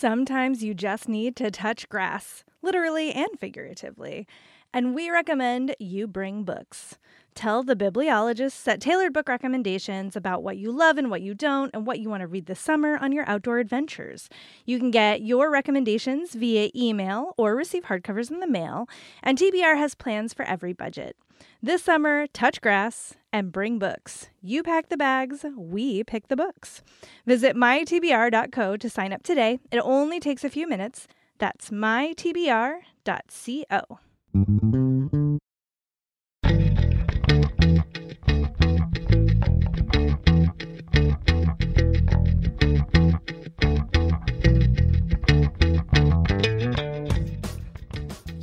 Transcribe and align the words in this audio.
Sometimes 0.00 0.64
you 0.64 0.72
just 0.72 1.10
need 1.10 1.36
to 1.36 1.50
touch 1.50 1.86
grass, 1.90 2.42
literally 2.62 3.12
and 3.12 3.28
figuratively. 3.38 4.26
And 4.72 4.94
we 4.94 5.10
recommend 5.10 5.76
you 5.78 6.06
bring 6.06 6.42
books. 6.42 6.96
Tell 7.34 7.62
the 7.62 7.76
bibliologists 7.76 8.64
that 8.64 8.80
tailored 8.80 9.12
book 9.12 9.28
recommendations 9.28 10.16
about 10.16 10.42
what 10.42 10.56
you 10.56 10.72
love 10.72 10.96
and 10.96 11.10
what 11.10 11.20
you 11.20 11.34
don't, 11.34 11.70
and 11.74 11.86
what 11.86 11.98
you 12.00 12.08
want 12.08 12.22
to 12.22 12.26
read 12.26 12.46
this 12.46 12.60
summer 12.60 12.96
on 12.96 13.12
your 13.12 13.28
outdoor 13.28 13.58
adventures. 13.58 14.30
You 14.64 14.78
can 14.78 14.90
get 14.90 15.20
your 15.20 15.50
recommendations 15.50 16.32
via 16.32 16.70
email 16.74 17.34
or 17.36 17.54
receive 17.54 17.84
hardcovers 17.84 18.30
in 18.30 18.40
the 18.40 18.46
mail, 18.46 18.88
and 19.22 19.36
TBR 19.36 19.76
has 19.76 19.94
plans 19.94 20.32
for 20.32 20.46
every 20.46 20.72
budget. 20.72 21.14
This 21.62 21.82
summer, 21.82 22.26
touch 22.28 22.60
grass 22.60 23.14
and 23.32 23.52
bring 23.52 23.78
books. 23.78 24.28
You 24.42 24.62
pack 24.62 24.88
the 24.88 24.96
bags, 24.96 25.44
we 25.56 26.04
pick 26.04 26.28
the 26.28 26.36
books. 26.36 26.82
Visit 27.26 27.56
mytbr.co 27.56 28.76
to 28.76 28.90
sign 28.90 29.12
up 29.12 29.22
today. 29.22 29.58
It 29.70 29.78
only 29.78 30.20
takes 30.20 30.44
a 30.44 30.50
few 30.50 30.66
minutes. 30.68 31.06
That's 31.38 31.70
mytbr.co. 31.70 32.80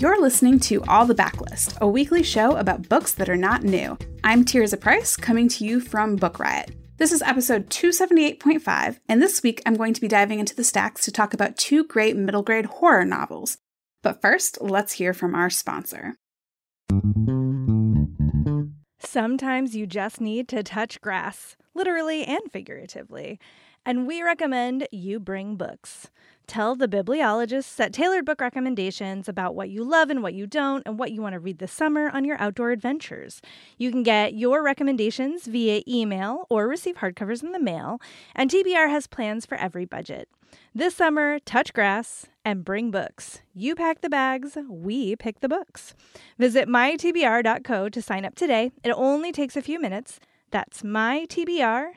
You're 0.07 0.21
listening 0.21 0.61
to 0.61 0.81
All 0.84 1.05
the 1.05 1.13
Backlist, 1.13 1.77
a 1.81 1.88
weekly 1.88 2.23
show 2.23 2.55
about 2.55 2.88
books 2.88 3.11
that 3.16 3.27
are 3.27 3.35
not 3.35 3.63
new. 3.63 3.97
I'm 4.23 4.45
Tirzah 4.45 4.80
Price, 4.80 5.17
coming 5.17 5.49
to 5.49 5.66
you 5.66 5.81
from 5.81 6.16
Book 6.16 6.39
Riot. 6.39 6.73
This 6.95 7.11
is 7.11 7.21
episode 7.21 7.70
278.5, 7.70 8.99
and 9.09 9.21
this 9.21 9.43
week 9.43 9.61
I'm 9.66 9.75
going 9.75 9.93
to 9.93 9.99
be 9.99 10.07
diving 10.07 10.39
into 10.39 10.55
the 10.55 10.63
stacks 10.63 11.02
to 11.03 11.11
talk 11.11 11.33
about 11.33 11.57
two 11.57 11.83
great 11.83 12.16
middle 12.16 12.41
grade 12.41 12.67
horror 12.67 13.03
novels. 13.03 13.58
But 14.02 14.22
first, 14.22 14.61
let's 14.61 14.94
hear 14.94 15.14
from 15.14 15.36
our 15.36 15.49
sponsor. 15.49 16.16
Sometimes 18.99 19.75
you 19.75 19.86
just 19.86 20.21
need 20.21 20.47
to 20.47 20.64
touch 20.64 21.02
grass, 21.02 21.58
literally 21.75 22.23
and 22.23 22.49
figuratively. 22.49 23.42
And 23.88 24.05
we 24.05 24.21
recommend 24.21 24.85
you 24.91 25.17
bring 25.17 25.55
books. 25.55 26.09
Tell 26.45 26.75
the 26.75 26.89
bibliologists 26.89 27.73
that 27.77 27.93
tailored 27.93 28.25
book 28.25 28.41
recommendations 28.41 29.30
about 29.30 29.55
what 29.55 29.69
you 29.69 29.81
love 29.81 30.09
and 30.09 30.21
what 30.21 30.33
you 30.33 30.45
don't, 30.45 30.83
and 30.85 30.99
what 30.99 31.13
you 31.13 31.21
want 31.21 31.35
to 31.35 31.39
read 31.39 31.59
this 31.59 31.71
summer 31.71 32.09
on 32.09 32.25
your 32.25 32.35
outdoor 32.38 32.71
adventures. 32.71 33.41
You 33.77 33.89
can 33.89 34.03
get 34.03 34.33
your 34.33 34.61
recommendations 34.61 35.45
via 35.45 35.83
email 35.88 36.47
or 36.49 36.67
receive 36.67 36.97
hardcovers 36.97 37.41
in 37.41 37.53
the 37.53 37.61
mail, 37.61 38.02
and 38.35 38.52
TBR 38.52 38.89
has 38.89 39.08
plans 39.08 39.45
for 39.45 39.55
every 39.55 39.85
budget. 39.85 40.27
This 40.75 40.93
summer, 40.93 41.39
touch 41.39 41.71
grass 41.73 42.25
and 42.43 42.65
bring 42.65 42.91
books. 42.91 43.39
You 43.53 43.73
pack 43.73 44.02
the 44.02 44.09
bags, 44.09 44.58
we 44.69 45.15
pick 45.15 45.39
the 45.39 45.47
books. 45.47 45.93
Visit 46.38 46.67
mytbr.co 46.67 47.88
to 47.88 48.02
sign 48.02 48.25
up 48.25 48.35
today. 48.35 48.73
It 48.83 48.91
only 48.91 49.31
takes 49.31 49.55
a 49.55 49.61
few 49.61 49.80
minutes. 49.80 50.19
That's 50.52 50.81
mytbr.co. 50.81 51.93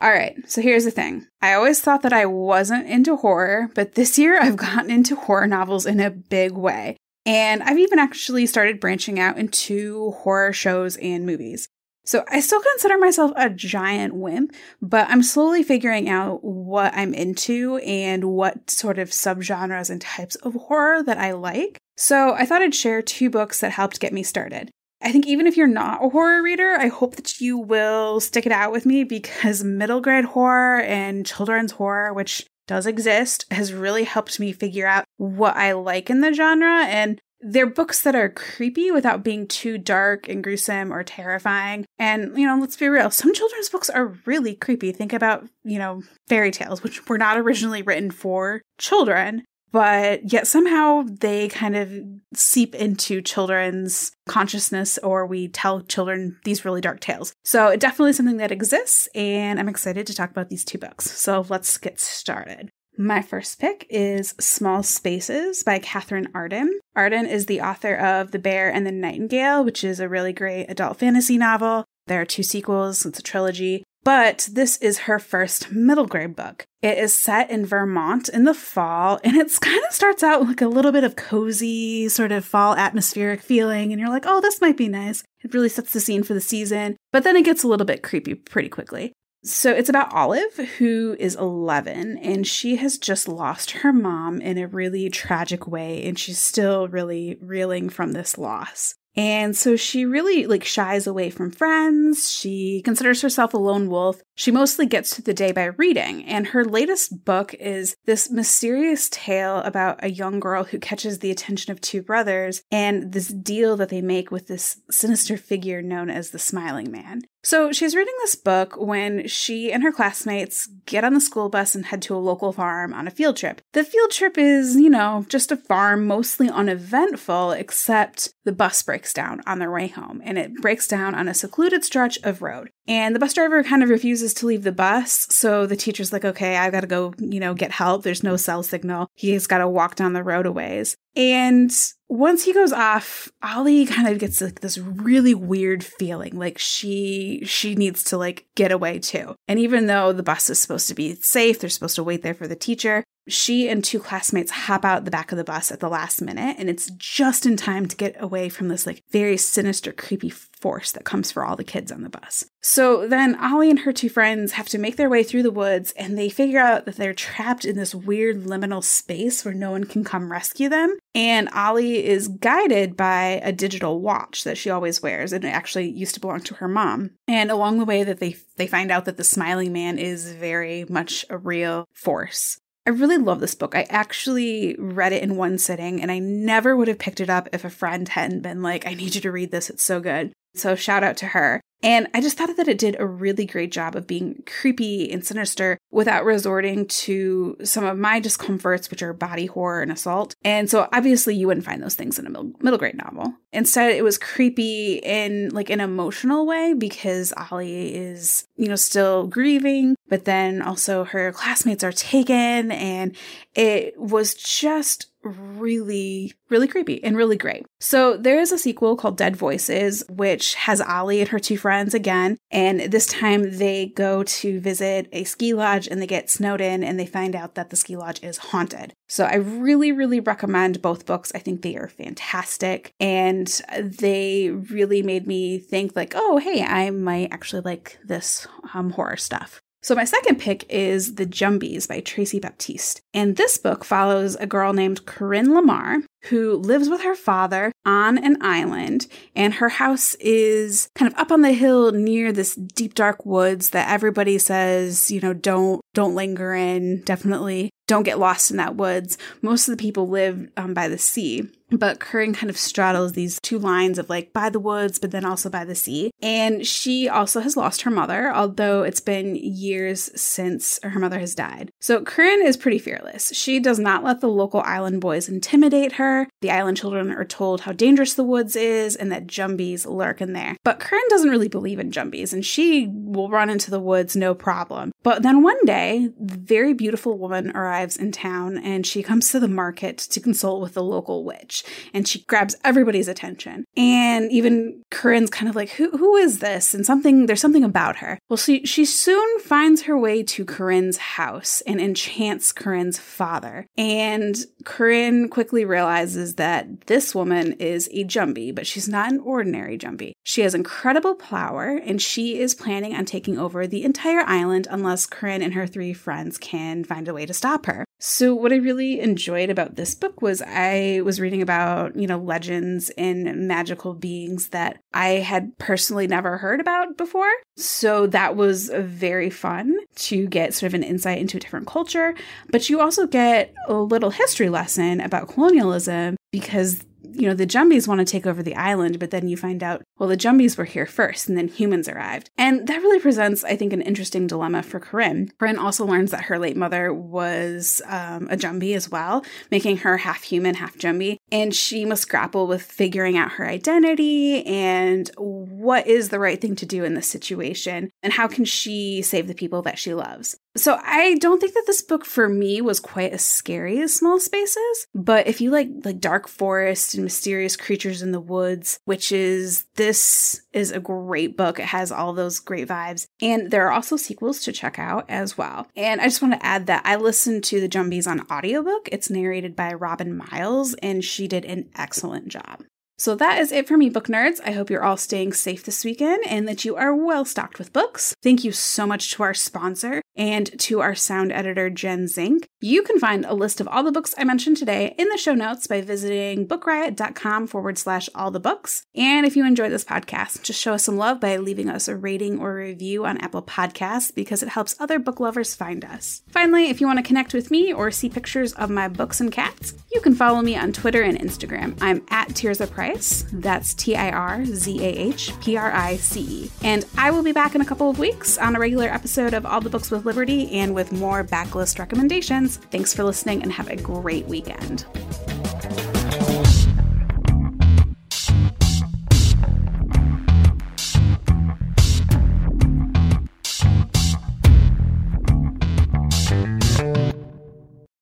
All 0.00 0.10
right, 0.10 0.36
so 0.46 0.62
here's 0.62 0.84
the 0.84 0.90
thing. 0.90 1.26
I 1.42 1.54
always 1.54 1.80
thought 1.80 2.02
that 2.02 2.12
I 2.12 2.26
wasn't 2.26 2.86
into 2.86 3.16
horror, 3.16 3.70
but 3.74 3.94
this 3.94 4.18
year 4.18 4.38
I've 4.42 4.56
gotten 4.56 4.90
into 4.90 5.16
horror 5.16 5.46
novels 5.46 5.86
in 5.86 6.00
a 6.00 6.10
big 6.10 6.52
way. 6.52 6.96
And 7.24 7.62
I've 7.62 7.78
even 7.78 7.98
actually 7.98 8.46
started 8.46 8.80
branching 8.80 9.18
out 9.18 9.36
into 9.36 10.12
horror 10.12 10.52
shows 10.52 10.96
and 10.98 11.26
movies. 11.26 11.66
So 12.04 12.24
I 12.30 12.38
still 12.38 12.62
consider 12.62 12.98
myself 12.98 13.32
a 13.34 13.50
giant 13.50 14.14
wimp, 14.14 14.54
but 14.80 15.08
I'm 15.10 15.24
slowly 15.24 15.64
figuring 15.64 16.08
out 16.08 16.44
what 16.44 16.94
I'm 16.94 17.12
into 17.12 17.78
and 17.78 18.26
what 18.26 18.70
sort 18.70 19.00
of 19.00 19.10
subgenres 19.10 19.90
and 19.90 20.00
types 20.00 20.36
of 20.36 20.54
horror 20.54 21.02
that 21.02 21.18
I 21.18 21.32
like. 21.32 21.78
So 21.96 22.34
I 22.34 22.46
thought 22.46 22.62
I'd 22.62 22.76
share 22.76 23.02
two 23.02 23.28
books 23.28 23.58
that 23.58 23.72
helped 23.72 23.98
get 23.98 24.12
me 24.12 24.22
started. 24.22 24.70
I 25.06 25.12
think 25.12 25.28
even 25.28 25.46
if 25.46 25.56
you're 25.56 25.68
not 25.68 26.04
a 26.04 26.08
horror 26.08 26.42
reader, 26.42 26.74
I 26.80 26.88
hope 26.88 27.14
that 27.14 27.40
you 27.40 27.56
will 27.56 28.18
stick 28.18 28.44
it 28.44 28.50
out 28.50 28.72
with 28.72 28.84
me 28.84 29.04
because 29.04 29.62
middle 29.62 30.00
grade 30.00 30.24
horror 30.24 30.80
and 30.80 31.24
children's 31.24 31.70
horror, 31.70 32.12
which 32.12 32.44
does 32.66 32.88
exist, 32.88 33.44
has 33.52 33.72
really 33.72 34.02
helped 34.02 34.40
me 34.40 34.50
figure 34.50 34.88
out 34.88 35.04
what 35.16 35.54
I 35.54 35.74
like 35.74 36.10
in 36.10 36.22
the 36.22 36.32
genre. 36.32 36.84
And 36.86 37.20
they're 37.40 37.70
books 37.70 38.02
that 38.02 38.16
are 38.16 38.28
creepy 38.28 38.90
without 38.90 39.22
being 39.22 39.46
too 39.46 39.78
dark 39.78 40.28
and 40.28 40.42
gruesome 40.42 40.92
or 40.92 41.04
terrifying. 41.04 41.86
And, 42.00 42.36
you 42.36 42.44
know, 42.44 42.58
let's 42.58 42.76
be 42.76 42.88
real, 42.88 43.12
some 43.12 43.32
children's 43.32 43.68
books 43.68 43.88
are 43.88 44.18
really 44.24 44.56
creepy. 44.56 44.90
Think 44.90 45.12
about, 45.12 45.46
you 45.62 45.78
know, 45.78 46.02
fairy 46.26 46.50
tales, 46.50 46.82
which 46.82 47.08
were 47.08 47.16
not 47.16 47.38
originally 47.38 47.82
written 47.82 48.10
for 48.10 48.60
children, 48.78 49.44
but 49.72 50.32
yet 50.32 50.46
somehow 50.46 51.04
they 51.06 51.48
kind 51.48 51.76
of 51.76 51.92
seep 52.34 52.74
into 52.74 53.20
children's 53.20 54.12
consciousness 54.28 54.98
or 54.98 55.26
we 55.26 55.48
tell 55.48 55.82
children 55.82 56.38
these 56.44 56.64
really 56.64 56.80
dark 56.80 57.00
tales. 57.00 57.32
So 57.44 57.68
it 57.68 57.80
definitely 57.80 58.12
something 58.12 58.38
that 58.38 58.52
exists 58.52 59.08
and 59.14 59.58
I'm 59.58 59.68
excited 59.68 60.06
to 60.06 60.14
talk 60.14 60.30
about 60.30 60.48
these 60.48 60.64
two 60.64 60.78
books. 60.78 61.10
So 61.10 61.44
let's 61.48 61.78
get 61.78 62.00
started. 62.00 62.70
My 62.98 63.20
first 63.20 63.60
pick 63.60 63.86
is 63.90 64.34
Small 64.40 64.82
Spaces 64.82 65.62
by 65.62 65.78
Katherine 65.78 66.28
Arden. 66.34 66.80
Arden 66.94 67.26
is 67.26 67.44
the 67.44 67.60
author 67.60 67.94
of 67.94 68.30
The 68.30 68.38
Bear 68.38 68.72
and 68.72 68.86
the 68.86 68.92
Nightingale, 68.92 69.62
which 69.62 69.84
is 69.84 70.00
a 70.00 70.08
really 70.08 70.32
great 70.32 70.64
adult 70.70 70.96
fantasy 70.98 71.36
novel. 71.36 71.84
There 72.06 72.22
are 72.22 72.26
two 72.26 72.42
sequels, 72.42 73.04
it's 73.04 73.18
a 73.18 73.22
trilogy. 73.22 73.84
But 74.06 74.48
this 74.52 74.76
is 74.76 74.98
her 74.98 75.18
first 75.18 75.72
middle 75.72 76.06
grade 76.06 76.36
book. 76.36 76.64
It 76.80 76.96
is 76.96 77.12
set 77.12 77.50
in 77.50 77.66
Vermont 77.66 78.28
in 78.28 78.44
the 78.44 78.54
fall, 78.54 79.18
and 79.24 79.36
it 79.36 79.60
kind 79.60 79.84
of 79.84 79.92
starts 79.92 80.22
out 80.22 80.46
like 80.46 80.60
a 80.60 80.68
little 80.68 80.92
bit 80.92 81.02
of 81.02 81.16
cozy, 81.16 82.08
sort 82.08 82.30
of 82.30 82.44
fall 82.44 82.76
atmospheric 82.76 83.42
feeling, 83.42 83.90
and 83.90 84.00
you're 84.00 84.08
like, 84.08 84.22
oh, 84.24 84.40
this 84.40 84.60
might 84.60 84.76
be 84.76 84.86
nice. 84.86 85.24
It 85.42 85.52
really 85.52 85.68
sets 85.68 85.92
the 85.92 85.98
scene 85.98 86.22
for 86.22 86.34
the 86.34 86.40
season, 86.40 86.96
but 87.12 87.24
then 87.24 87.34
it 87.34 87.44
gets 87.44 87.64
a 87.64 87.66
little 87.66 87.84
bit 87.84 88.04
creepy 88.04 88.36
pretty 88.36 88.68
quickly. 88.68 89.12
So 89.42 89.72
it's 89.72 89.88
about 89.88 90.12
Olive, 90.12 90.54
who 90.78 91.16
is 91.18 91.34
11, 91.34 92.18
and 92.18 92.46
she 92.46 92.76
has 92.76 92.98
just 92.98 93.26
lost 93.26 93.72
her 93.72 93.92
mom 93.92 94.40
in 94.40 94.56
a 94.56 94.68
really 94.68 95.10
tragic 95.10 95.66
way, 95.66 96.06
and 96.06 96.16
she's 96.16 96.38
still 96.38 96.86
really 96.86 97.38
reeling 97.40 97.88
from 97.88 98.12
this 98.12 98.38
loss. 98.38 98.94
And 99.16 99.56
so 99.56 99.76
she 99.76 100.04
really 100.04 100.46
like 100.46 100.64
shies 100.64 101.06
away 101.06 101.30
from 101.30 101.50
friends. 101.50 102.30
She 102.30 102.82
considers 102.84 103.22
herself 103.22 103.54
a 103.54 103.58
lone 103.58 103.88
wolf. 103.88 104.20
She 104.34 104.50
mostly 104.50 104.84
gets 104.84 105.14
through 105.14 105.24
the 105.24 105.34
day 105.34 105.52
by 105.52 105.64
reading. 105.64 106.24
And 106.26 106.48
her 106.48 106.64
latest 106.64 107.24
book 107.24 107.54
is 107.54 107.96
this 108.04 108.30
mysterious 108.30 109.08
tale 109.10 109.58
about 109.58 110.04
a 110.04 110.10
young 110.10 110.38
girl 110.38 110.64
who 110.64 110.78
catches 110.78 111.20
the 111.20 111.30
attention 111.30 111.72
of 111.72 111.80
two 111.80 112.02
brothers 112.02 112.62
and 112.70 113.12
this 113.12 113.28
deal 113.28 113.76
that 113.78 113.88
they 113.88 114.02
make 114.02 114.30
with 114.30 114.48
this 114.48 114.80
sinister 114.90 115.38
figure 115.38 115.80
known 115.80 116.10
as 116.10 116.30
the 116.30 116.38
Smiling 116.38 116.90
Man. 116.90 117.22
So 117.46 117.70
she's 117.70 117.94
reading 117.94 118.14
this 118.22 118.34
book 118.34 118.74
when 118.76 119.28
she 119.28 119.72
and 119.72 119.84
her 119.84 119.92
classmates 119.92 120.68
get 120.84 121.04
on 121.04 121.14
the 121.14 121.20
school 121.20 121.48
bus 121.48 121.76
and 121.76 121.86
head 121.86 122.02
to 122.02 122.16
a 122.16 122.18
local 122.18 122.52
farm 122.52 122.92
on 122.92 123.06
a 123.06 123.10
field 123.12 123.36
trip. 123.36 123.60
The 123.72 123.84
field 123.84 124.10
trip 124.10 124.36
is, 124.36 124.74
you 124.74 124.90
know, 124.90 125.24
just 125.28 125.52
a 125.52 125.56
farm, 125.56 126.08
mostly 126.08 126.50
uneventful, 126.50 127.52
except 127.52 128.34
the 128.44 128.50
bus 128.50 128.82
breaks 128.82 129.12
down 129.12 129.42
on 129.46 129.60
their 129.60 129.70
way 129.70 129.86
home 129.86 130.20
and 130.24 130.38
it 130.38 130.56
breaks 130.56 130.88
down 130.88 131.14
on 131.14 131.28
a 131.28 131.34
secluded 131.34 131.84
stretch 131.84 132.18
of 132.24 132.42
road. 132.42 132.68
And 132.88 133.14
the 133.14 133.20
bus 133.20 133.34
driver 133.34 133.62
kind 133.62 133.84
of 133.84 133.90
refuses 133.90 134.34
to 134.34 134.46
leave 134.46 134.64
the 134.64 134.72
bus. 134.72 135.28
So 135.30 135.66
the 135.66 135.76
teacher's 135.76 136.12
like, 136.12 136.24
okay, 136.24 136.56
I've 136.56 136.72
got 136.72 136.80
to 136.80 136.88
go, 136.88 137.14
you 137.20 137.38
know, 137.38 137.54
get 137.54 137.70
help. 137.70 138.02
There's 138.02 138.24
no 138.24 138.36
cell 138.36 138.64
signal. 138.64 139.06
He's 139.14 139.46
got 139.46 139.58
to 139.58 139.68
walk 139.68 139.94
down 139.94 140.14
the 140.14 140.24
road 140.24 140.46
a 140.46 140.52
ways. 140.52 140.96
And 141.16 141.72
once 142.08 142.44
he 142.44 142.52
goes 142.52 142.72
off, 142.72 143.32
Ollie 143.42 143.86
kind 143.86 144.06
of 144.08 144.18
gets 144.18 144.40
like 144.40 144.60
this 144.60 144.78
really 144.78 145.34
weird 145.34 145.82
feeling 145.82 146.38
like 146.38 146.58
she 146.58 147.42
she 147.46 147.74
needs 147.74 148.04
to 148.04 148.18
like 148.18 148.46
get 148.54 148.70
away 148.70 148.98
too. 148.98 149.34
And 149.48 149.58
even 149.58 149.86
though 149.86 150.12
the 150.12 150.22
bus 150.22 150.50
is 150.50 150.58
supposed 150.58 150.88
to 150.88 150.94
be 150.94 151.14
safe, 151.16 151.58
they're 151.58 151.70
supposed 151.70 151.96
to 151.96 152.04
wait 152.04 152.22
there 152.22 152.34
for 152.34 152.46
the 152.46 152.54
teacher, 152.54 153.02
she 153.28 153.68
and 153.68 153.82
two 153.82 153.98
classmates 153.98 154.52
hop 154.52 154.84
out 154.84 155.04
the 155.04 155.10
back 155.10 155.32
of 155.32 155.38
the 155.38 155.44
bus 155.44 155.72
at 155.72 155.80
the 155.80 155.88
last 155.88 156.22
minute 156.22 156.56
and 156.58 156.70
it's 156.70 156.90
just 156.92 157.44
in 157.44 157.56
time 157.56 157.86
to 157.86 157.96
get 157.96 158.14
away 158.20 158.48
from 158.48 158.68
this 158.68 158.86
like 158.86 159.02
very 159.10 159.36
sinister 159.36 159.92
creepy 159.92 160.30
force 160.30 160.92
that 160.92 161.04
comes 161.04 161.32
for 161.32 161.44
all 161.44 161.56
the 161.56 161.64
kids 161.64 161.90
on 161.90 162.02
the 162.02 162.08
bus. 162.08 162.44
So 162.62 163.06
then 163.08 163.34
Ollie 163.42 163.70
and 163.70 163.80
her 163.80 163.92
two 163.92 164.08
friends 164.08 164.52
have 164.52 164.68
to 164.68 164.78
make 164.78 164.96
their 164.96 165.10
way 165.10 165.22
through 165.22 165.42
the 165.42 165.50
woods 165.50 165.92
and 165.96 166.16
they 166.16 166.28
figure 166.28 166.60
out 166.60 166.84
that 166.86 166.96
they're 166.96 167.14
trapped 167.14 167.64
in 167.64 167.76
this 167.76 167.94
weird 167.94 168.44
liminal 168.44 168.82
space 168.82 169.44
where 169.44 169.54
no 169.54 169.72
one 169.72 169.84
can 169.84 170.04
come 170.04 170.30
rescue 170.30 170.68
them. 170.68 170.96
And 171.16 171.48
Ollie 171.54 172.04
is 172.04 172.28
guided 172.28 172.94
by 172.94 173.40
a 173.42 173.50
digital 173.50 174.02
watch 174.02 174.44
that 174.44 174.58
she 174.58 174.68
always 174.68 175.00
wears 175.00 175.32
and 175.32 175.44
it 175.46 175.48
actually 175.48 175.88
used 175.88 176.12
to 176.14 176.20
belong 176.20 176.42
to 176.42 176.54
her 176.56 176.68
mom. 176.68 177.12
And 177.26 177.50
along 177.50 177.78
the 177.78 177.86
way 177.86 178.04
that 178.04 178.20
they 178.20 178.36
they 178.56 178.66
find 178.66 178.90
out 178.90 179.06
that 179.06 179.16
the 179.16 179.24
smiling 179.24 179.72
man 179.72 179.98
is 179.98 180.30
very 180.32 180.84
much 180.90 181.24
a 181.30 181.38
real 181.38 181.86
force. 181.94 182.58
I 182.86 182.90
really 182.90 183.16
love 183.16 183.40
this 183.40 183.54
book. 183.54 183.74
I 183.74 183.86
actually 183.88 184.76
read 184.78 185.14
it 185.14 185.22
in 185.22 185.36
one 185.36 185.56
sitting 185.56 186.02
and 186.02 186.12
I 186.12 186.18
never 186.18 186.76
would 186.76 186.86
have 186.86 186.98
picked 186.98 187.20
it 187.20 187.30
up 187.30 187.48
if 187.50 187.64
a 187.64 187.70
friend 187.70 188.06
hadn't 188.06 188.42
been 188.42 188.62
like, 188.62 188.86
I 188.86 188.92
need 188.92 189.14
you 189.14 189.22
to 189.22 189.32
read 189.32 189.50
this. 189.50 189.70
It's 189.70 189.82
so 189.82 190.00
good. 190.00 190.34
So 190.54 190.74
shout 190.74 191.02
out 191.02 191.16
to 191.18 191.28
her. 191.28 191.62
And 191.82 192.08
I 192.14 192.20
just 192.20 192.38
thought 192.38 192.56
that 192.56 192.68
it 192.68 192.78
did 192.78 192.96
a 192.98 193.06
really 193.06 193.44
great 193.44 193.70
job 193.70 193.96
of 193.96 194.06
being 194.06 194.42
creepy 194.46 195.10
and 195.10 195.24
sinister 195.24 195.78
without 195.90 196.24
resorting 196.24 196.86
to 196.86 197.56
some 197.62 197.84
of 197.84 197.98
my 197.98 198.18
discomforts, 198.18 198.90
which 198.90 199.02
are 199.02 199.12
body 199.12 199.46
horror 199.46 199.82
and 199.82 199.92
assault. 199.92 200.34
And 200.42 200.70
so 200.70 200.88
obviously 200.92 201.34
you 201.34 201.46
wouldn't 201.46 201.66
find 201.66 201.82
those 201.82 201.94
things 201.94 202.18
in 202.18 202.26
a 202.26 202.30
middle 202.30 202.78
grade 202.78 202.96
novel. 202.96 203.34
Instead, 203.52 203.92
it 203.92 204.02
was 204.02 204.18
creepy 204.18 204.94
in 204.96 205.50
like 205.50 205.70
an 205.70 205.80
emotional 205.80 206.46
way 206.46 206.74
because 206.74 207.32
Ollie 207.50 207.94
is, 207.94 208.46
you 208.56 208.68
know, 208.68 208.76
still 208.76 209.26
grieving, 209.26 209.96
but 210.08 210.24
then 210.24 210.62
also 210.62 211.04
her 211.04 211.32
classmates 211.32 211.84
are 211.84 211.92
taken 211.92 212.70
and 212.72 213.16
it 213.54 213.98
was 213.98 214.34
just 214.34 215.06
really, 215.26 216.32
really 216.48 216.68
creepy 216.68 217.02
and 217.02 217.16
really 217.16 217.36
great. 217.36 217.66
So 217.80 218.16
there 218.16 218.40
is 218.40 218.52
a 218.52 218.58
sequel 218.58 218.96
called 218.96 219.16
Dead 219.16 219.36
Voices, 219.36 220.04
which 220.08 220.54
has 220.54 220.80
Ollie 220.80 221.20
and 221.20 221.28
her 221.30 221.38
two 221.38 221.56
friends 221.56 221.94
again. 221.94 222.38
And 222.50 222.80
this 222.80 223.06
time 223.06 223.58
they 223.58 223.86
go 223.96 224.22
to 224.22 224.60
visit 224.60 225.08
a 225.12 225.24
ski 225.24 225.54
lodge 225.54 225.86
and 225.88 226.00
they 226.00 226.06
get 226.06 226.30
snowed 226.30 226.60
in 226.60 226.82
and 226.82 226.98
they 226.98 227.06
find 227.06 227.34
out 227.34 227.54
that 227.54 227.70
the 227.70 227.76
ski 227.76 227.96
lodge 227.96 228.22
is 228.22 228.38
haunted. 228.38 228.92
So 229.08 229.24
I 229.24 229.36
really, 229.36 229.92
really 229.92 230.20
recommend 230.20 230.82
both 230.82 231.06
books. 231.06 231.32
I 231.34 231.38
think 231.38 231.62
they 231.62 231.76
are 231.76 231.88
fantastic. 231.88 232.92
And 233.00 233.46
they 233.76 234.50
really 234.50 235.02
made 235.02 235.26
me 235.26 235.58
think 235.58 235.94
like, 235.94 236.12
oh, 236.16 236.38
hey, 236.38 236.62
I 236.62 236.90
might 236.90 237.32
actually 237.32 237.62
like 237.62 237.98
this 238.04 238.46
um, 238.74 238.90
horror 238.90 239.16
stuff. 239.16 239.60
So, 239.86 239.94
my 239.94 240.04
second 240.04 240.40
pick 240.40 240.66
is 240.68 241.14
The 241.14 241.26
Jumbies 241.26 241.86
by 241.86 242.00
Tracey 242.00 242.40
Baptiste. 242.40 243.02
And 243.14 243.36
this 243.36 243.56
book 243.56 243.84
follows 243.84 244.34
a 244.34 244.44
girl 244.44 244.72
named 244.72 245.06
Corinne 245.06 245.54
La 245.54 245.60
Mer 245.60 246.02
who 246.24 246.56
lives 246.56 246.88
with 246.88 247.02
her 247.02 247.14
father 247.14 247.70
on 247.84 248.18
an 248.18 248.36
island. 248.40 249.06
And 249.36 249.54
her 249.54 249.68
house 249.68 250.16
is 250.16 250.88
kind 250.96 251.12
of 251.12 251.16
up 251.16 251.30
on 251.30 251.42
the 251.42 251.52
hill 251.52 251.92
near 251.92 252.32
this 252.32 252.56
deep, 252.56 252.94
dark 252.94 253.24
woods 253.24 253.70
that 253.70 253.88
everybody 253.88 254.38
says, 254.38 255.08
you 255.12 255.20
know, 255.20 255.32
don't, 255.32 255.80
don't 255.94 256.16
linger 256.16 256.52
in. 256.52 257.02
Definitely 257.02 257.70
don't 257.86 258.02
get 258.02 258.18
lost 258.18 258.50
in 258.50 258.56
that 258.56 258.74
woods. 258.74 259.16
Most 259.42 259.68
of 259.68 259.76
the 259.76 259.80
people 259.80 260.08
live 260.08 260.48
um, 260.56 260.74
by 260.74 260.88
the 260.88 260.98
sea. 260.98 261.48
But 261.70 261.98
Corinne 261.98 262.34
kind 262.34 262.48
of 262.48 262.56
straddles 262.56 263.12
these 263.12 263.40
two 263.40 263.58
lines 263.58 263.98
of 263.98 264.08
like 264.08 264.32
by 264.32 264.50
the 264.50 264.60
woods, 264.60 264.98
but 264.98 265.10
then 265.10 265.24
also 265.24 265.50
by 265.50 265.64
the 265.64 265.74
sea. 265.74 266.12
And 266.22 266.66
she 266.66 267.08
also 267.08 267.40
has 267.40 267.56
lost 267.56 267.82
her 267.82 267.90
mother, 267.90 268.32
although 268.32 268.82
it's 268.82 269.00
been 269.00 269.34
years 269.34 270.10
since 270.20 270.78
her 270.82 270.98
mother 271.00 271.18
has 271.18 271.34
died. 271.34 271.72
So 271.80 272.02
Corinne 272.02 272.46
is 272.46 272.56
pretty 272.56 272.78
fearless. 272.78 273.32
She 273.34 273.58
does 273.58 273.78
not 273.78 274.04
let 274.04 274.20
the 274.20 274.28
local 274.28 274.60
island 274.60 275.00
boys 275.00 275.28
intimidate 275.28 275.92
her. 275.92 276.28
The 276.40 276.50
island 276.50 276.76
children 276.76 277.10
are 277.10 277.24
told 277.24 277.62
how 277.62 277.72
dangerous 277.72 278.14
the 278.14 278.24
woods 278.24 278.54
is 278.54 278.94
and 278.94 279.10
that 279.10 279.26
jumbies 279.26 279.86
lurk 279.86 280.20
in 280.20 280.34
there. 280.34 280.56
But 280.62 280.78
Corinne 280.78 281.08
doesn't 281.08 281.30
really 281.30 281.48
believe 281.48 281.80
in 281.80 281.90
jumbies 281.90 282.32
and 282.32 282.44
she 282.44 282.88
will 282.92 283.28
run 283.28 283.50
into 283.50 283.70
the 283.70 283.80
woods 283.80 284.14
no 284.14 284.34
problem. 284.34 284.92
But 285.02 285.22
then 285.22 285.42
one 285.42 285.64
day, 285.64 286.10
the 286.18 286.36
very 286.36 286.74
beautiful 286.74 287.18
woman 287.18 287.56
arrives 287.56 287.96
in 287.96 288.12
town 288.12 288.58
and 288.58 288.86
she 288.86 289.02
comes 289.02 289.30
to 289.30 289.40
the 289.40 289.48
market 289.48 289.98
to 289.98 290.20
consult 290.20 290.60
with 290.60 290.74
the 290.74 290.82
local 290.82 291.24
witch 291.24 291.55
and 291.92 292.06
she 292.06 292.22
grabs 292.24 292.56
everybody's 292.64 293.08
attention. 293.08 293.64
And 293.76 294.30
even 294.32 294.82
Corinne's 294.90 295.30
kind 295.30 295.48
of 295.48 295.56
like, 295.56 295.70
who, 295.70 295.90
who 295.90 296.16
is 296.16 296.38
this? 296.38 296.74
And 296.74 296.84
something, 296.84 297.26
there's 297.26 297.40
something 297.40 297.64
about 297.64 297.96
her. 297.96 298.18
Well, 298.28 298.36
she, 298.36 298.64
she 298.64 298.84
soon 298.84 299.40
finds 299.40 299.82
her 299.82 299.98
way 299.98 300.22
to 300.22 300.44
Corinne's 300.44 300.96
house 300.96 301.62
and 301.66 301.80
enchants 301.80 302.52
Corinne's 302.52 302.98
father. 302.98 303.66
And 303.76 304.36
Corinne 304.64 305.28
quickly 305.28 305.64
realizes 305.64 306.34
that 306.34 306.86
this 306.86 307.14
woman 307.14 307.52
is 307.54 307.88
a 307.92 308.04
Jumbie, 308.04 308.54
but 308.54 308.66
she's 308.66 308.88
not 308.88 309.12
an 309.12 309.20
ordinary 309.20 309.78
Jumbie. 309.78 310.12
She 310.28 310.40
has 310.40 310.56
incredible 310.56 311.14
power 311.14 311.80
and 311.86 312.02
she 312.02 312.40
is 312.40 312.52
planning 312.52 312.96
on 312.96 313.04
taking 313.04 313.38
over 313.38 313.64
the 313.64 313.84
entire 313.84 314.22
island 314.26 314.66
unless 314.68 315.06
Corinne 315.06 315.40
and 315.40 315.54
her 315.54 315.68
three 315.68 315.92
friends 315.92 316.36
can 316.36 316.82
find 316.82 317.06
a 317.06 317.14
way 317.14 317.26
to 317.26 317.32
stop 317.32 317.66
her. 317.66 317.84
So, 318.00 318.34
what 318.34 318.52
I 318.52 318.56
really 318.56 318.98
enjoyed 318.98 319.50
about 319.50 319.76
this 319.76 319.94
book 319.94 320.20
was 320.20 320.42
I 320.42 321.00
was 321.04 321.20
reading 321.20 321.42
about, 321.42 321.94
you 321.94 322.08
know, 322.08 322.18
legends 322.18 322.90
and 322.98 323.46
magical 323.46 323.94
beings 323.94 324.48
that 324.48 324.80
I 324.92 325.10
had 325.10 325.56
personally 325.58 326.08
never 326.08 326.38
heard 326.38 326.60
about 326.60 326.98
before. 326.98 327.30
So, 327.56 328.08
that 328.08 328.34
was 328.34 328.68
very 328.68 329.30
fun 329.30 329.78
to 329.94 330.26
get 330.26 330.54
sort 330.54 330.68
of 330.68 330.74
an 330.74 330.82
insight 330.82 331.20
into 331.20 331.36
a 331.36 331.40
different 331.40 331.68
culture. 331.68 332.16
But 332.50 332.68
you 332.68 332.80
also 332.80 333.06
get 333.06 333.54
a 333.68 333.74
little 333.74 334.10
history 334.10 334.48
lesson 334.48 335.00
about 335.00 335.28
colonialism 335.28 336.16
because 336.32 336.82
you 337.18 337.28
know, 337.28 337.34
the 337.34 337.46
Jumbies 337.46 337.88
want 337.88 337.98
to 338.00 338.04
take 338.04 338.26
over 338.26 338.42
the 338.42 338.54
island, 338.54 338.98
but 338.98 339.10
then 339.10 339.28
you 339.28 339.36
find 339.36 339.62
out, 339.62 339.82
well, 339.98 340.08
the 340.08 340.16
Jumbies 340.16 340.56
were 340.58 340.64
here 340.64 340.86
first 340.86 341.28
and 341.28 341.36
then 341.36 341.48
humans 341.48 341.88
arrived. 341.88 342.30
And 342.36 342.66
that 342.66 342.82
really 342.82 343.00
presents, 343.00 343.42
I 343.44 343.56
think, 343.56 343.72
an 343.72 343.82
interesting 343.82 344.26
dilemma 344.26 344.62
for 344.62 344.80
Corinne. 344.80 345.30
Corinne 345.38 345.58
also 345.58 345.86
learns 345.86 346.10
that 346.10 346.24
her 346.24 346.38
late 346.38 346.56
mother 346.56 346.92
was 346.92 347.80
um, 347.86 348.28
a 348.30 348.36
Jumbie 348.36 348.74
as 348.74 348.90
well, 348.90 349.24
making 349.50 349.78
her 349.78 349.98
half 349.98 350.22
human, 350.22 350.56
half 350.56 350.76
Jumbie. 350.76 351.16
And 351.32 351.54
she 351.54 351.84
must 351.84 352.08
grapple 352.08 352.46
with 352.46 352.62
figuring 352.62 353.16
out 353.16 353.32
her 353.32 353.48
identity 353.48 354.44
and 354.46 355.10
what 355.16 355.86
is 355.86 356.10
the 356.10 356.18
right 356.18 356.40
thing 356.40 356.56
to 356.56 356.66
do 356.66 356.84
in 356.84 356.94
this 356.94 357.08
situation 357.08 357.90
and 358.02 358.12
how 358.12 358.28
can 358.28 358.44
she 358.44 359.02
save 359.02 359.26
the 359.26 359.34
people 359.34 359.62
that 359.62 359.78
she 359.78 359.94
loves. 359.94 360.36
So 360.56 360.78
I 360.82 361.16
don't 361.16 361.38
think 361.38 361.54
that 361.54 361.64
this 361.66 361.82
book 361.82 362.04
for 362.04 362.28
me 362.28 362.60
was 362.60 362.80
quite 362.80 363.12
as 363.12 363.24
scary 363.24 363.80
as 363.80 363.94
Small 363.94 364.18
Spaces, 364.18 364.86
but 364.94 365.26
if 365.26 365.40
you 365.40 365.50
like 365.50 365.68
like 365.84 366.00
dark 366.00 366.28
forest 366.28 366.94
and 366.94 367.04
mysterious 367.04 367.56
creatures 367.56 368.00
in 368.00 368.12
the 368.12 368.20
woods, 368.20 368.78
which 368.84 369.12
is 369.12 369.64
this 369.74 370.40
is 370.52 370.72
a 370.72 370.80
great 370.80 371.36
book. 371.36 371.60
It 371.60 371.66
has 371.66 371.92
all 371.92 372.14
those 372.14 372.40
great 372.40 372.68
vibes. 372.68 373.06
And 373.20 373.50
there 373.50 373.66
are 373.66 373.72
also 373.72 373.96
sequels 373.96 374.40
to 374.44 374.52
check 374.52 374.78
out 374.78 375.04
as 375.08 375.36
well. 375.36 375.66
And 375.76 376.00
I 376.00 376.04
just 376.04 376.22
want 376.22 376.34
to 376.34 376.46
add 376.46 376.66
that 376.66 376.82
I 376.84 376.96
listened 376.96 377.44
to 377.44 377.60
The 377.60 377.68
Jumbies 377.68 378.06
on 378.06 378.26
audiobook. 378.30 378.88
It's 378.90 379.10
narrated 379.10 379.54
by 379.54 379.74
Robin 379.74 380.16
Miles 380.16 380.74
and 380.74 381.04
she 381.04 381.28
did 381.28 381.44
an 381.44 381.68
excellent 381.76 382.28
job. 382.28 382.64
So 382.98 383.14
that 383.16 383.38
is 383.38 383.52
it 383.52 383.68
for 383.68 383.76
me, 383.76 383.90
book 383.90 384.08
nerds. 384.08 384.40
I 384.44 384.52
hope 384.52 384.70
you're 384.70 384.84
all 384.84 384.96
staying 384.96 385.34
safe 385.34 385.64
this 385.64 385.84
weekend 385.84 386.24
and 386.26 386.48
that 386.48 386.64
you 386.64 386.76
are 386.76 386.94
well 386.94 387.26
stocked 387.26 387.58
with 387.58 387.72
books. 387.72 388.14
Thank 388.22 388.42
you 388.42 388.52
so 388.52 388.86
much 388.86 389.12
to 389.12 389.22
our 389.22 389.34
sponsor 389.34 390.00
and 390.16 390.58
to 390.60 390.80
our 390.80 390.94
sound 390.94 391.30
editor, 391.30 391.68
Jen 391.68 392.08
Zink. 392.08 392.48
You 392.60 392.82
can 392.82 392.98
find 392.98 393.26
a 393.26 393.34
list 393.34 393.60
of 393.60 393.68
all 393.68 393.82
the 393.82 393.92
books 393.92 394.14
I 394.16 394.24
mentioned 394.24 394.56
today 394.56 394.94
in 394.98 395.10
the 395.10 395.18
show 395.18 395.34
notes 395.34 395.66
by 395.66 395.82
visiting 395.82 396.48
bookriot.com 396.48 397.48
forward 397.48 397.76
slash 397.76 398.08
all 398.14 398.30
the 398.30 398.40
books. 398.40 398.86
And 398.94 399.26
if 399.26 399.36
you 399.36 399.46
enjoyed 399.46 399.72
this 399.72 399.84
podcast, 399.84 400.42
just 400.42 400.60
show 400.60 400.72
us 400.72 400.84
some 400.84 400.96
love 400.96 401.20
by 401.20 401.36
leaving 401.36 401.68
us 401.68 401.88
a 401.88 401.96
rating 401.96 402.40
or 402.40 402.54
review 402.54 403.04
on 403.04 403.18
Apple 403.18 403.42
Podcasts 403.42 404.14
because 404.14 404.42
it 404.42 404.48
helps 404.48 404.74
other 404.80 404.98
book 404.98 405.20
lovers 405.20 405.54
find 405.54 405.84
us. 405.84 406.22
Finally, 406.30 406.70
if 406.70 406.80
you 406.80 406.86
want 406.86 406.98
to 406.98 407.02
connect 407.02 407.34
with 407.34 407.50
me 407.50 407.74
or 407.74 407.90
see 407.90 408.08
pictures 408.08 408.54
of 408.54 408.70
my 408.70 408.88
books 408.88 409.20
and 409.20 409.30
cats, 409.30 409.74
you 409.92 410.00
can 410.00 410.14
follow 410.14 410.40
me 410.40 410.56
on 410.56 410.72
Twitter 410.72 411.02
and 411.02 411.18
Instagram. 411.18 411.76
I'm 411.82 412.02
at 412.08 412.28
Tirzah 412.28 412.70
Price 412.70 412.85
Price. 412.86 413.24
That's 413.32 413.74
T 413.74 413.96
I 413.96 414.10
R 414.10 414.44
Z 414.44 414.78
A 414.80 414.88
H 414.88 415.32
P 415.40 415.56
R 415.56 415.72
I 415.72 415.96
C 415.96 416.20
E. 416.20 416.50
And 416.62 416.84
I 416.96 417.10
will 417.10 417.22
be 417.22 417.32
back 417.32 417.54
in 417.54 417.60
a 417.60 417.64
couple 417.64 417.90
of 417.90 417.98
weeks 417.98 418.38
on 418.38 418.54
a 418.54 418.60
regular 418.60 418.86
episode 418.86 419.34
of 419.34 419.44
All 419.44 419.60
the 419.60 419.70
Books 419.70 419.90
with 419.90 420.06
Liberty 420.06 420.50
and 420.52 420.74
with 420.74 420.92
more 420.92 421.24
backlist 421.24 421.78
recommendations. 421.78 422.58
Thanks 422.70 422.94
for 422.94 423.02
listening 423.02 423.42
and 423.42 423.52
have 423.52 423.68
a 423.68 423.76
great 423.76 424.26
weekend. 424.26 424.86